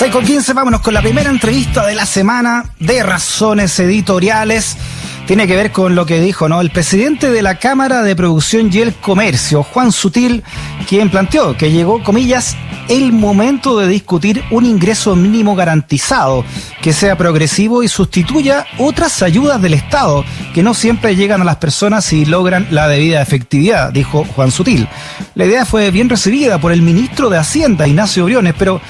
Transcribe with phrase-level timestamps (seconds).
[0.00, 4.78] 6 con 15, vámonos con la primera entrevista de la semana de Razones Editoriales.
[5.26, 6.62] Tiene que ver con lo que dijo, ¿no?
[6.62, 10.42] El presidente de la Cámara de Producción y el Comercio, Juan Sutil,
[10.88, 12.56] quien planteó que llegó, comillas,
[12.88, 16.46] el momento de discutir un ingreso mínimo garantizado,
[16.80, 20.24] que sea progresivo y sustituya otras ayudas del Estado,
[20.54, 24.88] que no siempre llegan a las personas y logran la debida efectividad, dijo Juan Sutil.
[25.34, 28.80] La idea fue bien recibida por el ministro de Hacienda, Ignacio Briones, pero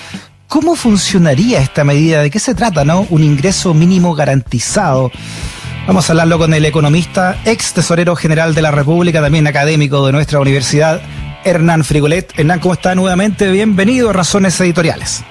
[0.50, 2.22] ¿Cómo funcionaría esta medida?
[2.22, 3.06] ¿De qué se trata, no?
[3.10, 5.12] Un ingreso mínimo garantizado.
[5.86, 10.10] Vamos a hablarlo con el economista, ex tesorero general de la República, también académico de
[10.10, 11.00] nuestra universidad,
[11.44, 12.36] Hernán Frigolet.
[12.36, 13.48] Hernán, ¿cómo está nuevamente?
[13.48, 15.22] Bienvenido a Razones Editoriales.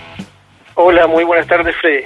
[0.75, 2.05] Hola, muy buenas tardes, Freddy.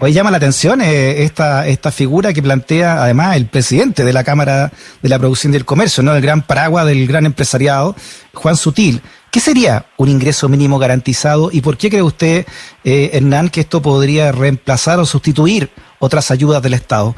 [0.00, 4.24] Hoy llama la atención eh, esta, esta figura que plantea además el presidente de la
[4.24, 6.14] Cámara de la Producción del Comercio, ¿no?
[6.14, 7.96] El gran paraguas del gran empresariado,
[8.34, 9.00] Juan Sutil.
[9.32, 12.44] ¿Qué sería un ingreso mínimo garantizado y por qué cree usted,
[12.84, 15.68] eh, Hernán, que esto podría reemplazar o sustituir
[16.00, 17.14] otras ayudas del Estado?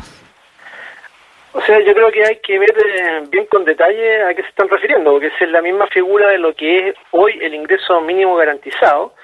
[1.55, 4.49] O sea, yo creo que hay que ver eh, bien con detalle a qué se
[4.49, 8.37] están refiriendo, porque es la misma figura de lo que es hoy el ingreso mínimo
[8.37, 9.15] garantizado,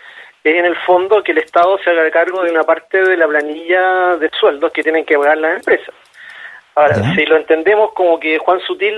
[0.42, 3.28] es en el fondo que el Estado se haga cargo de una parte de la
[3.28, 5.94] planilla de sueldos que tienen que pagar las empresas.
[6.78, 8.94] Ahora, si lo entendemos como que Juan Sutil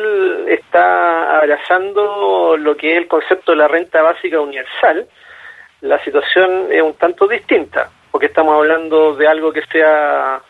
[0.48, 5.09] está abrazando lo que es el concepto de la renta básica universal,
[5.81, 10.42] la situación es un tanto distinta, porque estamos hablando de algo que sea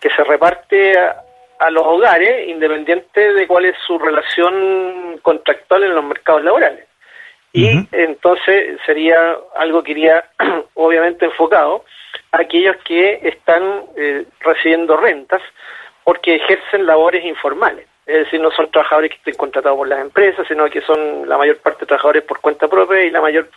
[0.00, 6.04] que se reparte a, los hogares, independiente de cuál es su relación contractual en los
[6.04, 6.84] mercados laborales.
[7.54, 10.24] Y entonces sería algo que iría
[10.74, 11.86] obviamente enfocado
[12.32, 15.40] a aquellos que están eh, recibiendo rentas,
[16.10, 17.86] porque ejercen labores informales.
[18.04, 21.38] Es decir, no son trabajadores que estén contratados por las empresas, sino que son la
[21.38, 23.48] mayor parte de trabajadores por cuenta propia y la mayor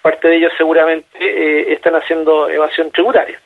[0.00, 3.38] parte de ellos seguramente eh, están haciendo evasión tributaria.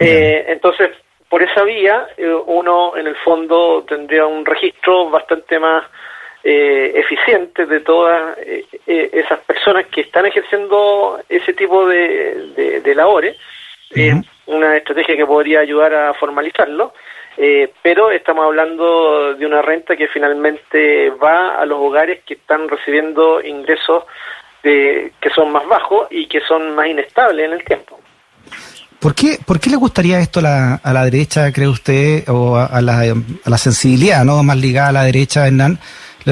[0.00, 0.90] Eh, entonces,
[1.28, 5.84] por esa vía, eh, uno en el fondo tendría un registro bastante más
[6.42, 8.36] eficiente de todas
[8.86, 13.36] esas personas que están ejerciendo ese tipo de, labores.
[14.46, 16.92] una estrategia que podría ayudar a formalizarlo
[17.36, 22.68] eh, pero estamos hablando de una renta que finalmente va a los hogares que están
[22.68, 24.04] recibiendo ingresos
[24.62, 28.00] de, que son más bajos y que son más inestables en el tiempo.
[28.98, 32.56] ¿Por qué, ¿Por qué le gustaría esto a la, a la derecha, cree usted, o
[32.56, 35.78] a, la, a la sensibilidad no más ligada a la derecha, Hernán?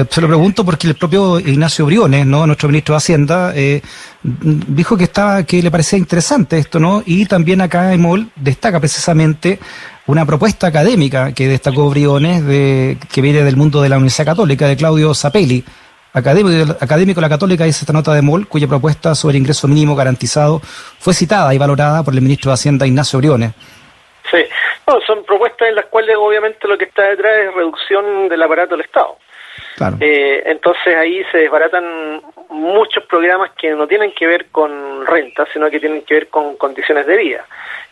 [0.09, 2.45] Se lo pregunto porque el propio Ignacio Briones, ¿no?
[2.45, 3.81] nuestro ministro de Hacienda, eh,
[4.21, 7.01] dijo que estaba que le parecía interesante esto, ¿no?
[7.05, 9.57] Y también acá EMOL destaca precisamente
[10.07, 14.67] una propuesta académica que destacó Briones, de, que viene del mundo de la Universidad Católica,
[14.67, 15.63] de Claudio Zapelli,
[16.13, 19.95] académico, académico de la Católica, dice esta nota de MOL, cuya propuesta sobre ingreso mínimo
[19.95, 23.51] garantizado fue citada y valorada por el ministro de Hacienda, Ignacio Briones.
[24.29, 24.43] Sí,
[25.07, 28.85] son propuestas en las cuales obviamente lo que está detrás es reducción del aparato del
[28.85, 29.17] Estado.
[29.99, 35.69] Eh, entonces ahí se desbaratan muchos programas que no tienen que ver con renta, sino
[35.69, 37.45] que tienen que ver con condiciones de vida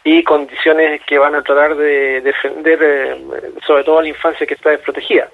[0.03, 3.17] y condiciones que van a tratar de defender eh,
[3.65, 5.29] sobre todo a la infancia que está desprotegida.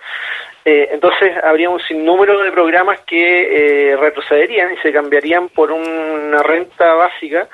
[0.65, 6.93] Eh, entonces habría un sinnúmero de programas que retrocederían y se cambiarían por una renta
[6.95, 7.47] básica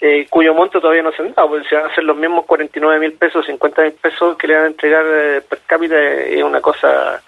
[0.00, 2.46] eh, cuyo monto todavía no se han dado, porque si van a ser los mismos
[2.46, 6.42] 49 mil pesos, 50 mil pesos que le van a entregar eh, per cápita es
[6.42, 7.22] una cosa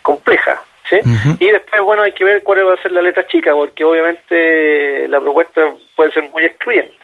[0.00, 0.62] compleja.
[0.88, 1.00] ¿sí?
[1.38, 5.06] Y después, bueno, hay que ver cuál va a ser la letra chica, porque obviamente
[5.08, 6.94] la propuesta puede ser muy excluyente.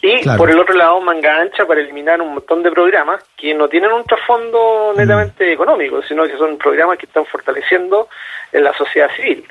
[0.00, 3.68] Y por el otro lado, manga ancha para eliminar un montón de programas que no
[3.68, 8.08] tienen un trasfondo netamente económico, sino que son programas que están fortaleciendo
[8.52, 9.44] en la sociedad civil.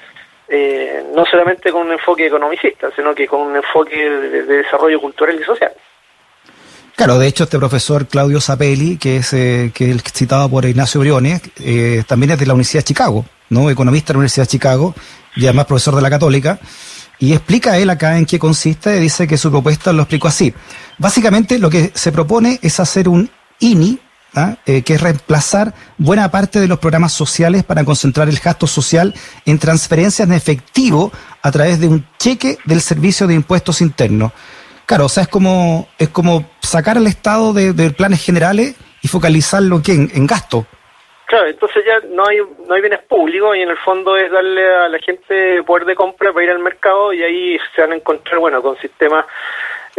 [0.50, 5.38] Eh, no solamente con un enfoque economicista, sino que con un enfoque de, desarrollo cultural
[5.40, 5.72] y social.
[6.96, 11.02] Claro, de hecho este profesor Claudio Zapelli, que es, eh, que es citado por Ignacio
[11.02, 13.70] Briones, eh, también es de la Universidad de Chicago, ¿no?
[13.70, 14.96] Economista de la Universidad de Chicago
[15.36, 16.60] y además profesor de la Católica.
[17.20, 20.54] Y explica él acá en qué consiste, dice que su propuesta lo explicó así.
[20.98, 23.30] Básicamente lo que se propone es hacer un
[23.60, 24.00] INI,
[24.36, 24.56] ¿ah?
[24.66, 29.14] Eh, que es reemplazar buena parte de los programas sociales para concentrar el gasto social
[29.46, 34.32] en transferencias en efectivo a través de un cheque del Servicio de Impuestos Internos.
[34.86, 39.82] Claro, o sea, es como, es como sacar al Estado de, planes generales y focalizarlo
[39.86, 40.66] en, en gasto.
[41.28, 42.38] Claro, entonces ya no hay,
[42.68, 45.94] no hay bienes públicos y en el fondo es darle a la gente poder de
[45.94, 49.26] compra para ir al mercado y ahí se van a encontrar, bueno, con sistemas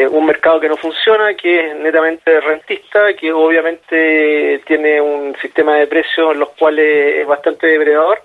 [0.06, 5.88] un mercado que no funciona, que es netamente rentista, que obviamente tiene un sistema de
[5.88, 8.22] precios en los cuales es bastante depredador.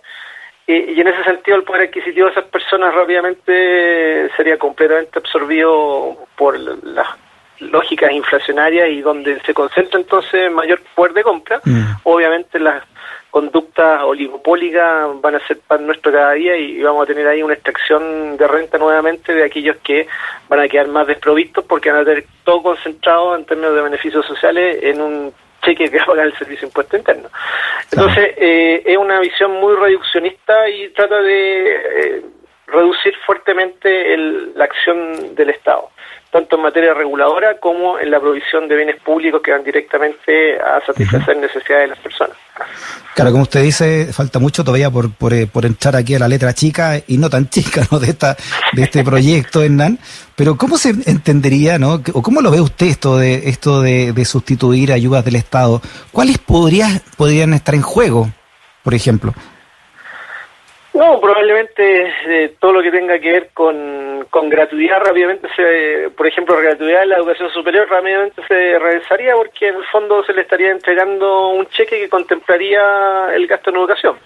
[0.65, 6.57] Y en ese sentido el poder adquisitivo de esas personas rápidamente sería completamente absorbido por
[6.57, 7.07] las
[7.59, 11.83] lógicas inflacionarias y donde se concentra entonces mayor poder de compra, mm.
[12.03, 12.83] obviamente las
[13.33, 17.55] conductas oligopólicas van a ser pan nuestro cada día y vamos a tener ahí una
[17.55, 20.07] extracción de renta nuevamente de aquellos que
[20.47, 24.23] van a quedar más desprovistos porque van a tener todo concentrado en términos de beneficios
[24.25, 25.33] sociales en un
[25.63, 27.29] cheque que va a pagar el servicio de impuesto interno.
[27.91, 32.21] Entonces, eh, es una visión muy reduccionista y trata de eh,
[32.67, 34.15] reducir fuertemente
[34.55, 35.89] la acción del Estado
[36.33, 40.83] tanto en materia reguladora como en la provisión de bienes públicos que van directamente a
[40.83, 42.35] satisfacer necesidades de las personas.
[43.13, 46.27] Claro, como usted dice, falta mucho todavía por, por, eh, por, entrar aquí a la
[46.27, 47.99] letra chica y no tan chica ¿no?
[47.99, 48.35] de esta
[48.73, 49.99] de este proyecto, Hernán.
[50.35, 52.01] Pero ¿cómo se entendería, no?
[52.13, 55.81] o cómo lo ve usted esto de esto de, de sustituir ayudas del Estado?
[56.11, 58.31] ¿Cuáles podrían podrían estar en juego,
[58.83, 59.35] por ejemplo?
[60.93, 66.27] No, probablemente eh, todo lo que tenga que ver con, con gratuidad rápidamente se, por
[66.27, 70.41] ejemplo, gratuidad en la educación superior rápidamente se realizaría porque en el fondo se le
[70.41, 74.19] estaría entregando un cheque que contemplaría el gasto en educación.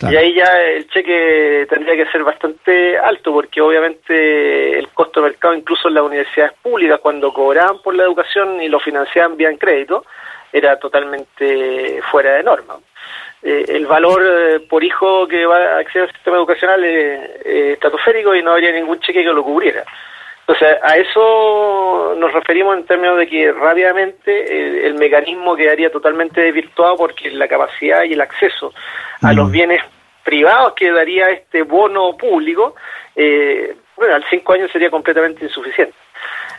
[0.00, 5.30] Y ahí ya el cheque tendría que ser bastante alto porque obviamente el costo de
[5.30, 9.50] mercado incluso en las universidades públicas cuando cobraban por la educación y lo financiaban vía
[9.50, 10.04] en crédito
[10.52, 12.76] era totalmente fuera de norma.
[13.42, 18.34] Eh, el valor eh, por hijo que va a acceder al sistema educacional es estratosférico
[18.34, 19.84] y no habría ningún cheque que lo cubriera.
[20.48, 26.96] Entonces, a eso nos referimos en términos de que rápidamente el, mecanismo quedaría totalmente desvirtuado
[26.96, 28.72] porque la capacidad y el acceso
[29.20, 29.52] a los mm.
[29.52, 29.82] bienes
[30.24, 32.74] privados que daría este bono público,
[33.14, 35.94] eh, bueno, al cinco años sería completamente insuficiente.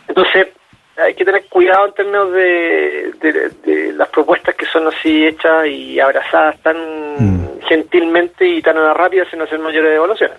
[0.08, 0.50] Entonces,
[1.02, 6.60] hay que tener cuidado en términos de, las propuestas que son así hechas y abrazadas
[6.62, 6.78] tan
[7.18, 7.62] mm.
[7.68, 10.38] gentilmente y tan rápidas sin hacer mayores evaluaciones.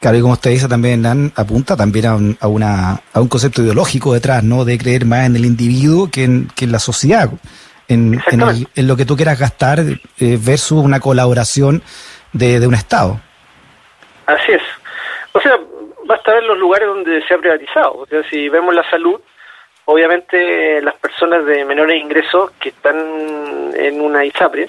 [0.00, 1.04] Claro, y como usted dice también,
[1.36, 4.64] apunta también a un, a, una, a un concepto ideológico detrás, ¿no?
[4.64, 7.28] De creer más en el individuo que en, que en la sociedad,
[7.86, 11.82] en, en, lo que tú quieras gastar eh, versus una colaboración
[12.32, 13.20] de, de un Estado.
[14.24, 14.62] Así es.
[15.32, 15.58] O sea,
[16.06, 17.98] basta ver los lugares donde se ha privatizado.
[17.98, 19.20] O sea, si vemos la salud,
[19.90, 24.68] obviamente las personas de menores ingresos que están en una ISAPRE,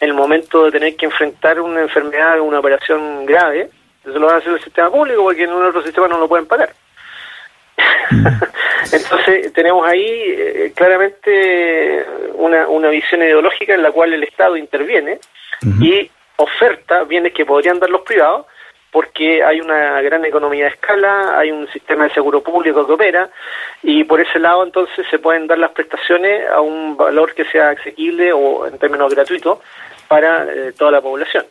[0.00, 3.68] en el momento de tener que enfrentar una enfermedad o una operación grave,
[4.04, 6.28] eso lo van a hacer el sistema público porque en un otro sistema no lo
[6.28, 6.72] pueden pagar.
[8.10, 8.26] Mm.
[8.92, 12.04] Entonces tenemos ahí eh, claramente
[12.34, 15.20] una, una visión ideológica en la cual el Estado interviene
[15.80, 18.46] y oferta bienes que podrían dar los privados
[18.92, 23.30] porque hay una gran economía de escala, hay un sistema de seguro público que opera
[23.82, 27.70] y por ese lado entonces se pueden dar las prestaciones a un valor que sea
[27.70, 29.58] asequible o en términos gratuitos
[30.06, 31.46] para eh, toda la población.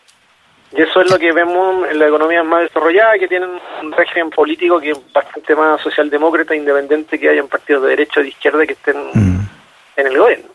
[0.71, 3.49] Y eso es lo que vemos en la economía más desarrollada, que tienen
[3.81, 8.23] un régimen político que es bastante más socialdemócrata, independiente que hayan partidos de derecha o
[8.23, 9.49] de izquierda que estén mm.
[9.97, 10.47] en el gobierno.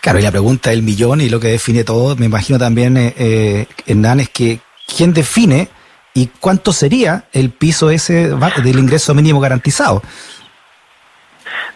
[0.00, 3.14] Claro, y la pregunta del millón y lo que define todo, me imagino también, eh,
[3.18, 4.58] eh Hernán, es que
[4.96, 5.68] ¿quién define
[6.14, 10.02] ¿Y cuánto sería el piso ese del ingreso mínimo garantizado?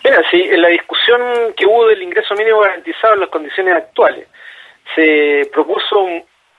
[0.02, 1.20] Mira, sí, en la discusión
[1.56, 4.26] que hubo del ingreso mínimo garantizado en las condiciones actuales,
[4.94, 6.06] se propuso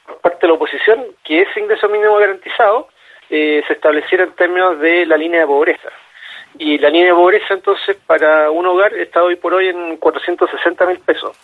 [0.06, 2.90] por parte de la oposición que ese ingreso mínimo garantizado
[3.30, 5.90] eh, se estableciera en términos de la línea de pobreza.
[6.58, 10.86] Y la línea de pobreza entonces para un hogar está hoy por hoy en 460
[10.86, 11.38] mil pesos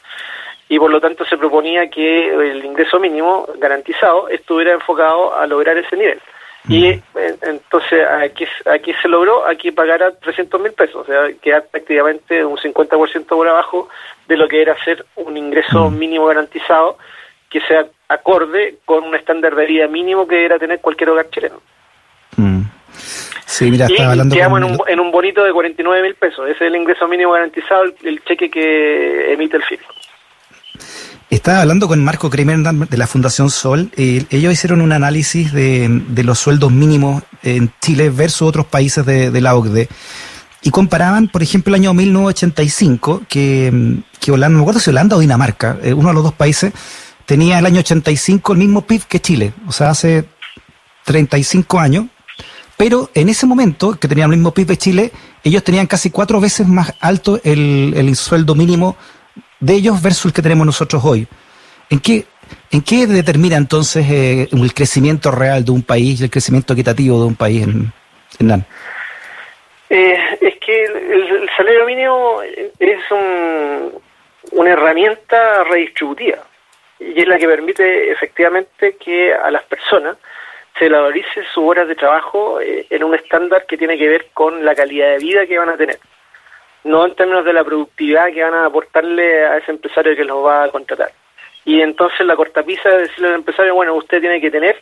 [0.71, 5.77] y por lo tanto se proponía que el ingreso mínimo garantizado estuviera enfocado a lograr
[5.77, 6.17] ese nivel.
[6.69, 7.01] Y eh,
[7.41, 12.55] entonces aquí, aquí se logró, aquí pagara 300 mil pesos, o sea, queda prácticamente un
[12.55, 13.89] 50% por abajo
[14.29, 16.97] de lo que era ser un ingreso mínimo garantizado
[17.49, 21.59] que sea acorde con un estándar de vida mínimo que era tener cualquier hogar chileno.
[23.45, 26.55] Sí, mira, estaba hablando quedamos en, un, en un bonito de 49 mil pesos, ese
[26.55, 29.93] es el ingreso mínimo garantizado, el cheque que emite el fisco.
[31.31, 33.89] Estaba hablando con Marco Kremer de la Fundación Sol.
[33.95, 39.39] Eh, ellos hicieron un análisis de, los sueldos mínimos en Chile versus otros países de,
[39.39, 39.87] la OCDE.
[40.61, 45.15] Y comparaban, por ejemplo, el año 1985, que, que Holanda, no me acuerdo si Holanda
[45.15, 46.73] o Dinamarca, eh, uno de los dos países,
[47.25, 49.53] tenía el año 85 el mismo PIB que Chile.
[49.67, 50.25] O sea, hace
[51.05, 52.07] 35 años.
[52.75, 55.13] Pero en ese momento, que tenían el mismo PIB que Chile,
[55.45, 58.97] ellos tenían casi cuatro veces más alto el sueldo mínimo
[59.61, 61.25] de ellos versus el que tenemos nosotros hoy.
[61.89, 62.25] ¿En qué,
[62.71, 67.25] en qué determina entonces eh, el crecimiento real de un país, el crecimiento equitativo de
[67.27, 67.93] un país en,
[68.39, 68.65] en
[69.89, 72.41] eh, es que el, salario mínimo
[72.79, 73.91] es un,
[74.53, 76.37] una herramienta redistributiva.
[76.97, 80.15] y es la que permite efectivamente que a las personas
[80.79, 84.63] se valorice sus horas de trabajo eh, en un estándar que tiene que ver con
[84.63, 85.99] la calidad de vida que van a tener,
[86.83, 90.45] no en términos de la productividad que van a aportarle a ese empresario que los
[90.45, 91.11] va a contratar.
[91.63, 94.81] Y entonces la cortapisa es decirle al empresario, bueno, usted tiene que tener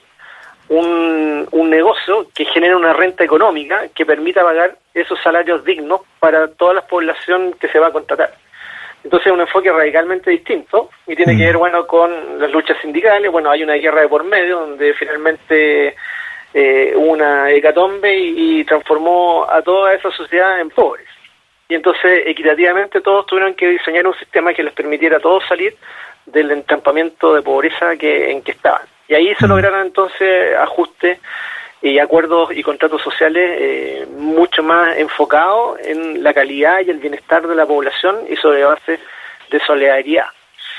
[0.69, 6.47] un, un negocio que genere una renta económica que permita pagar esos salarios dignos para
[6.47, 8.33] toda la población que se va a contratar.
[9.03, 11.47] Entonces es un enfoque radicalmente distinto y tiene que mm.
[11.47, 13.31] ver bueno con las luchas sindicales.
[13.31, 15.95] Bueno, hay una guerra de por medio donde finalmente
[16.53, 21.07] eh, una hecatombe y, transformó a toda esa sociedad en pobres.
[21.69, 25.75] Y entonces equitativamente todos tuvieron que diseñar un sistema que les permitiera a todos salir
[26.25, 28.81] del entrampamiento de pobreza que, en que estaban.
[29.07, 29.49] Y ahí se mm.
[29.49, 31.19] lograron entonces ajustes
[31.81, 37.47] y acuerdos y contratos sociales eh, mucho más enfocados en la calidad y el bienestar
[37.47, 38.99] de la población y sobre base
[39.49, 40.27] de solidaridad.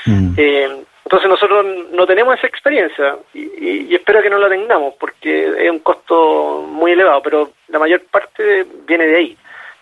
[0.05, 0.33] Mm.
[0.37, 5.71] Eh, entonces nosotros no tenemos esa experiencia y, espero que no la tengamos porque es
[5.71, 9.37] un costo muy elevado, pero la mayor parte viene de ahí.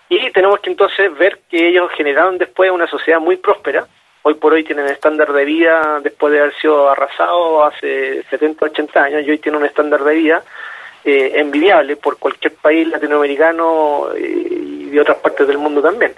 [0.09, 3.87] Y tenemos que entonces ver que ellos generaron después una sociedad muy próspera.
[4.23, 9.03] Hoy por hoy tienen estándar de vida después de haber sido arrasado hace 70, 80
[9.03, 10.43] años y hoy tienen un estándar de vida
[11.05, 16.13] eh, envidiable por cualquier país latinoamericano eh, y de otras partes del mundo también.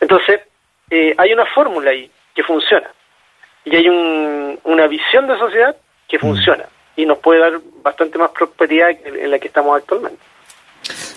[0.00, 0.40] Entonces,
[0.88, 2.88] eh, hay una fórmula ahí que funciona
[3.64, 5.76] y hay una visión de sociedad
[6.08, 6.20] que mm.
[6.20, 10.31] funciona y nos puede dar bastante más prosperidad en la que estamos actualmente.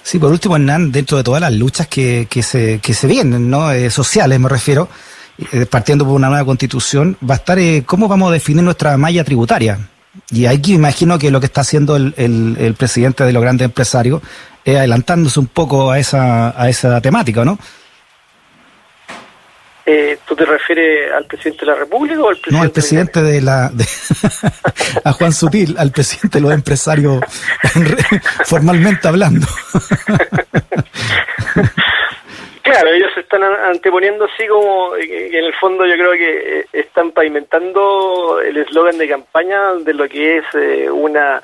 [0.03, 3.49] Sí, por último, Hernán, dentro de todas las luchas que, que, se, que se vienen,
[3.49, 3.69] ¿no?
[3.89, 4.87] sociales me refiero,
[5.69, 9.79] partiendo por una nueva constitución, va a estar cómo vamos a definir nuestra malla tributaria.
[10.31, 14.21] Y aquí imagino que lo que está haciendo el, el, presidente de los grandes empresarios
[14.63, 17.59] es adelantándose un poco a esa, a esa temática, ¿no?
[19.87, 22.57] Eh, ¿Tú te refieres al presidente de la República o al presidente?
[22.57, 23.71] No, al presidente de, la.
[25.03, 27.23] a Juan Sutil, al presidente de los empresarios,
[28.45, 29.47] formalmente hablando.
[32.65, 37.11] Claro, ellos se están anteponiendo así como en el fondo yo creo que eh, están
[37.11, 41.43] pavimentando el eslogan de campaña de lo que es eh, una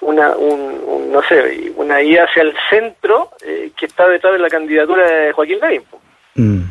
[0.00, 4.48] una un, no sé una guía hacia el centro eh, que está detrás de la
[4.48, 5.82] candidatura de Joaquín Lavín.
[6.36, 6.62] Mm.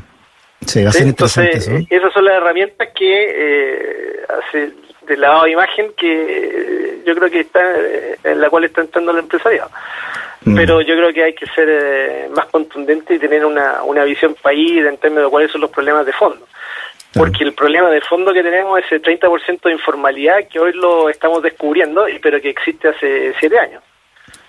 [0.75, 4.73] Sí, va a ser Entonces, esas son las herramientas que hace
[5.07, 7.61] del lado de imagen que yo creo que está
[8.25, 9.69] en la cual está entrando el empresariado.
[10.43, 10.53] Mm.
[10.53, 14.35] Pero yo creo que hay que ser eh, más contundente y tener una, una visión
[14.35, 16.45] país en términos de cuáles son los problemas de fondo.
[17.13, 21.09] Porque el problema de fondo que tenemos es el 30% de informalidad que hoy lo
[21.09, 23.81] estamos descubriendo, pero que existe hace siete años.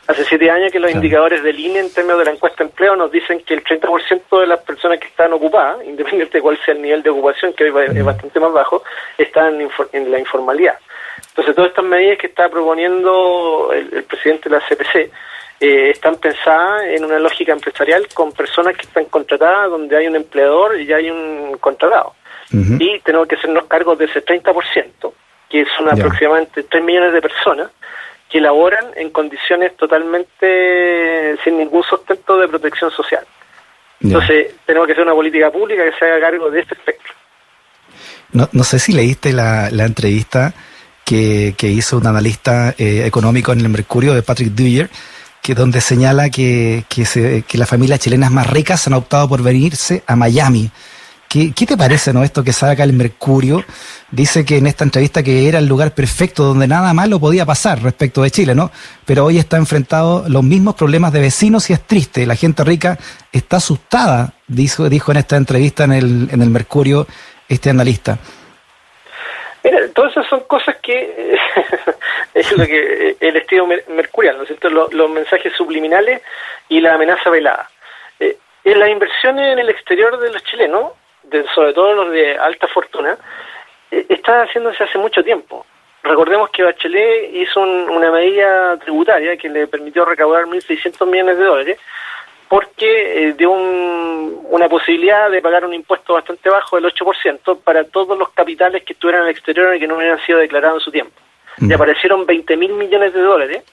[0.06, 2.94] Hace siete años que los indicadores del INE en términos de la encuesta de empleo
[2.94, 6.75] nos dicen que el 30% de las personas que están ocupadas, independientemente de cuál sea
[6.75, 8.04] el nivel de ocupación, que hoy es mm.
[8.04, 8.82] bastante más bajo,
[9.18, 9.60] están
[9.92, 10.78] en, la informalidad.
[11.28, 15.12] Entonces, todas estas medidas que está proponiendo el, el presidente de la CPC,
[15.58, 20.16] eh, están pensadas en una lógica empresarial con personas que están contratadas donde hay un
[20.16, 22.14] empleador y hay un contratado.
[22.52, 25.12] Y tenemos que hacernos cargo de ese 30%,
[25.48, 27.70] que son aproximadamente 3 millones de personas
[28.28, 33.25] que laboran en condiciones totalmente sin ningún sustento de protección social.
[34.00, 37.14] Entonces, tenemos que hacer una política pública que se haga cargo de este espectro.
[38.33, 40.52] No, no sé si leíste la, la entrevista
[41.04, 44.88] que, que hizo un analista eh, económico en el Mercurio de Patrick Dewey,
[45.40, 49.42] que donde señala que, que, se, que las familias chilenas más ricas han optado por
[49.42, 50.71] venirse a Miami.
[51.36, 53.62] ¿Qué, ¿Qué, te parece no esto que saca el Mercurio?
[54.10, 57.82] Dice que en esta entrevista que era el lugar perfecto donde nada malo podía pasar
[57.82, 58.70] respecto de Chile, ¿no?
[59.04, 62.24] Pero hoy está enfrentado los mismos problemas de vecinos y es triste.
[62.24, 62.96] La gente rica
[63.32, 67.06] está asustada, dijo, dijo en esta entrevista en el, en el Mercurio
[67.50, 68.16] este analista.
[69.62, 71.36] Mira, todas esas son cosas que
[72.34, 74.70] es lo que el estilo mercurial, ¿no es cierto?
[74.70, 76.22] Los, mensajes subliminales
[76.70, 77.68] y la amenaza velada.
[78.20, 80.92] Eh, en las inversiones en el exterior de los chilenos,
[81.54, 83.16] sobre todo los de alta fortuna,
[83.90, 85.66] eh, está haciéndose hace mucho tiempo.
[86.02, 91.78] Recordemos que Bachelet hizo una medida tributaria que le permitió recaudar 1.600 millones de dólares
[92.49, 98.16] porque eh, dio una posibilidad de pagar un impuesto bastante bajo del 8% para todos
[98.16, 100.92] los capitales que estuvieran en el exterior y que no hubieran sido declarados en su
[100.92, 101.21] tiempo.
[101.59, 103.64] Y aparecieron 20 mil millones de dólares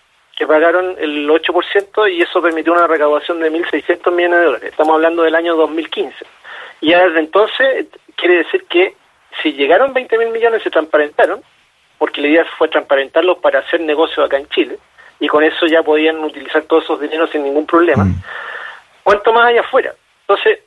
[0.44, 4.70] que pagaron el 8% y eso permitió una recaudación de 1.600 millones de dólares.
[4.72, 6.26] Estamos hablando del año 2015.
[6.82, 8.96] Y ya desde entonces quiere decir que
[9.42, 11.42] si llegaron 20 mil millones se transparentaron,
[11.98, 14.78] porque la idea fue transparentarlos para hacer negocios acá en Chile,
[15.20, 18.04] y con eso ya podían utilizar todos esos dineros sin ningún problema.
[18.04, 18.16] Mm
[19.04, 19.94] cuanto más allá afuera.
[20.22, 20.60] Entonces,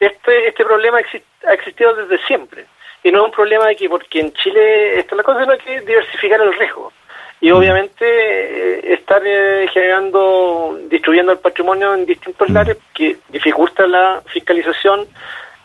[0.00, 0.98] este, este problema
[1.46, 2.66] ha existido desde siempre.
[3.02, 5.80] Y no es un problema de que porque en Chile está la cosa, sino que
[5.82, 6.92] diversificar el riesgo.
[7.44, 14.22] Y obviamente eh, estar eh, generando, distribuyendo el patrimonio en distintos lares que dificulta la
[14.24, 15.06] fiscalización,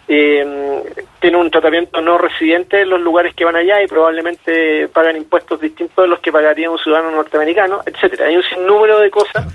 [0.05, 0.83] eh,
[1.21, 5.61] tiene un tratamiento no residente en los lugares que van allá y probablemente pagan impuestos
[5.61, 8.25] distintos de los que pagaría un ciudadano norteamericano, etcétera.
[8.25, 9.45] Hay un sinnúmero de cosas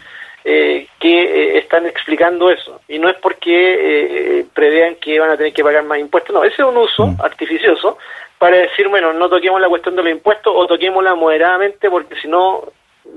[0.46, 2.80] eh, que eh, están explicando eso.
[2.88, 6.44] Y no es porque eh, prevean que van a tener que pagar más impuestos, no,
[6.44, 7.98] ese es un uso artificioso
[8.44, 12.28] para decir, bueno, no toquemos la cuestión de los impuestos o toquémosla moderadamente porque si
[12.28, 12.60] no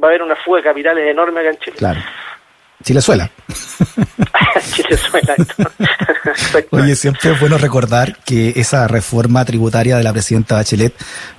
[0.01, 1.75] va a haber una fuga de capitales enorme acá en Chile.
[1.75, 1.99] Claro.
[2.81, 3.29] Chilezuela.
[4.71, 5.35] Chilezuela.
[6.71, 10.93] Oye, siempre es bueno recordar que esa reforma tributaria de la presidenta Bachelet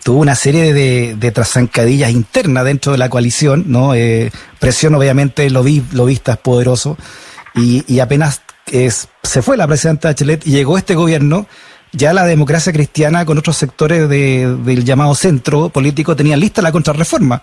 [0.05, 3.95] tuvo una serie de, de trazancadillas internas dentro de la coalición, ¿no?
[3.95, 6.99] Eh, presión, obviamente, lo vi, lo vistas poderoso,
[7.55, 11.47] y, y apenas es, se fue la presidenta Bachelet y llegó este gobierno,
[11.93, 16.73] ya la democracia cristiana con otros sectores de, del llamado centro político tenían lista la
[16.73, 17.43] contrarreforma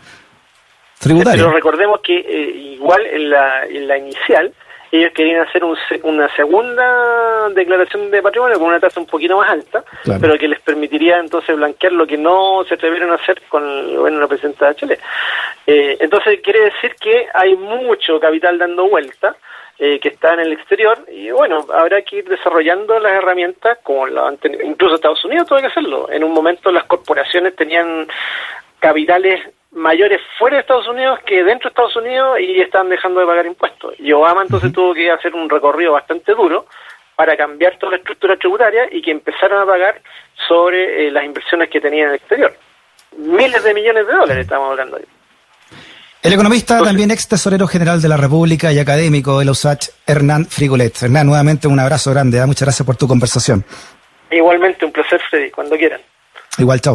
[1.00, 1.44] tributaria.
[1.44, 4.54] Pero recordemos que eh, igual en la, en la inicial
[4.92, 5.64] ellos querían hacer
[6.04, 9.84] una segunda declaración de patrimonio con una tasa un poquito más alta,
[10.22, 13.98] pero que les permitiría entonces blanquear lo que no se atrevieron a hacer con el
[13.98, 15.00] gobierno de la presidenta de Chile.
[15.68, 19.36] Eh, entonces quiere decir que hay mucho capital dando vuelta.
[19.78, 24.08] Eh, que está en el exterior y bueno, habrá que ir desarrollando las herramientas como
[24.08, 26.10] la incluso Estados Unidos tuvo que hacerlo.
[26.10, 28.08] En un momento las corporaciones tenían
[28.80, 29.42] capitales
[29.72, 33.46] mayores fuera de Estados Unidos que dentro de Estados Unidos y están dejando de pagar
[33.46, 34.00] impuestos.
[34.00, 36.68] Y Obama entonces tuvo que hacer un recorrido bastante duro
[37.18, 40.02] para cambiar toda la estructura tributaria y que empezaran a pagar
[40.48, 42.54] sobre eh, las inversiones que tenían en el exterior.
[43.18, 45.06] Miles de millones de dólares estamos hablando ahí.
[46.26, 50.48] El economista, también ex tesorero general de la República y académico de la USACH, Hernán
[50.48, 51.04] Frigolet.
[51.04, 52.40] Hernán, nuevamente un abrazo grande.
[52.40, 52.46] ¿eh?
[52.48, 53.64] Muchas gracias por tu conversación.
[54.32, 56.02] Igualmente, un placer, Freddy, cuando quieran.
[56.58, 56.84] Igual, chao.